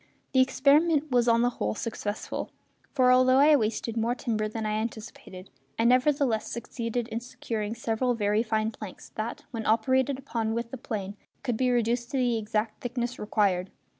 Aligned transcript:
The 0.33 0.39
experiment 0.41 1.11
was 1.11 1.27
on 1.27 1.43
the 1.43 1.51
whole 1.51 1.75
successful; 1.75 2.49
for 2.91 3.11
although 3.11 3.37
I 3.37 3.55
wasted 3.55 3.95
more 3.95 4.15
timber 4.15 4.47
than 4.47 4.65
I 4.65 4.71
anticipated 4.71 5.51
I 5.77 5.83
nevertheless 5.83 6.47
succeeded 6.51 7.07
in 7.09 7.19
securing 7.19 7.75
several 7.75 8.15
very 8.15 8.41
fine 8.41 8.71
planks 8.71 9.09
that, 9.09 9.43
when 9.51 9.67
operated 9.67 10.17
upon 10.17 10.55
with 10.55 10.71
the 10.71 10.77
plane, 10.77 11.17
could 11.43 11.55
be 11.55 11.69
reduced 11.69 12.09
to 12.09 12.17
the 12.17 12.39
exact 12.39 12.81
thickness 12.81 13.19
required. 13.19 13.69